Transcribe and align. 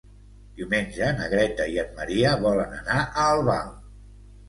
Diumenge 0.61 1.09
na 1.19 1.27
Greta 1.35 1.69
i 1.75 1.79
en 1.83 1.93
Maria 2.01 2.35
volen 2.49 2.77
anar 2.83 3.01
a 3.07 3.31
Albal. 3.39 3.73